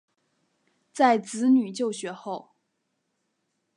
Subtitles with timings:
[0.91, 2.55] 在子女就学后